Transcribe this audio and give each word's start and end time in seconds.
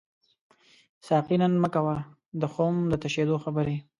ساقي 1.07 1.35
نن 1.41 1.53
مه 1.61 1.69
کوه 1.73 1.97
د 2.41 2.43
خُم 2.53 2.75
د 2.91 2.93
تشیدو 3.03 3.35
خبري 3.43 3.77